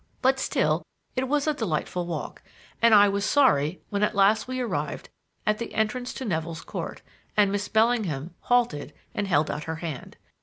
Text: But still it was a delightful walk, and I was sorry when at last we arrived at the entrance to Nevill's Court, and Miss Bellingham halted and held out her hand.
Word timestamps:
But 0.23 0.39
still 0.39 0.81
it 1.15 1.27
was 1.27 1.45
a 1.45 1.53
delightful 1.53 2.07
walk, 2.07 2.41
and 2.81 2.95
I 2.95 3.07
was 3.07 3.23
sorry 3.23 3.81
when 3.91 4.01
at 4.01 4.15
last 4.15 4.47
we 4.47 4.59
arrived 4.59 5.09
at 5.45 5.59
the 5.59 5.75
entrance 5.75 6.11
to 6.15 6.25
Nevill's 6.25 6.63
Court, 6.63 7.03
and 7.37 7.51
Miss 7.51 7.67
Bellingham 7.67 8.33
halted 8.39 8.93
and 9.13 9.27
held 9.27 9.51
out 9.51 9.65
her 9.65 9.75
hand. 9.75 10.17